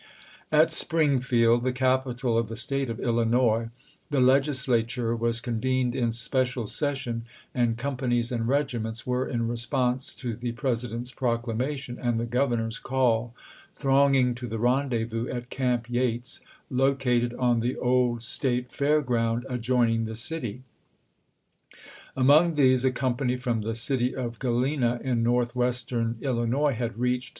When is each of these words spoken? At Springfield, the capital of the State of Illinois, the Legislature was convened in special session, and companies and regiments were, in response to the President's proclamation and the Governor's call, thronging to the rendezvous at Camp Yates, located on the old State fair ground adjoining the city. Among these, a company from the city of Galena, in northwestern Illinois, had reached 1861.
At 0.51 0.71
Springfield, 0.71 1.63
the 1.63 1.71
capital 1.71 2.35
of 2.35 2.49
the 2.49 2.55
State 2.55 2.89
of 2.89 2.99
Illinois, 2.99 3.69
the 4.09 4.19
Legislature 4.19 5.15
was 5.15 5.39
convened 5.39 5.95
in 5.95 6.11
special 6.11 6.65
session, 6.65 7.25
and 7.53 7.77
companies 7.77 8.31
and 8.31 8.47
regiments 8.47 9.05
were, 9.05 9.27
in 9.29 9.47
response 9.47 10.15
to 10.15 10.33
the 10.33 10.53
President's 10.53 11.11
proclamation 11.11 11.99
and 12.01 12.19
the 12.19 12.25
Governor's 12.25 12.79
call, 12.79 13.35
thronging 13.75 14.33
to 14.33 14.47
the 14.47 14.57
rendezvous 14.57 15.27
at 15.29 15.51
Camp 15.51 15.87
Yates, 15.87 16.39
located 16.71 17.35
on 17.35 17.59
the 17.59 17.77
old 17.77 18.23
State 18.23 18.71
fair 18.71 19.03
ground 19.03 19.45
adjoining 19.47 20.05
the 20.05 20.15
city. 20.15 20.63
Among 22.17 22.55
these, 22.55 22.83
a 22.83 22.91
company 22.91 23.37
from 23.37 23.61
the 23.61 23.75
city 23.75 24.15
of 24.15 24.39
Galena, 24.39 24.99
in 25.03 25.21
northwestern 25.21 26.17
Illinois, 26.21 26.73
had 26.73 26.97
reached 26.97 27.29
1861. 27.29 27.29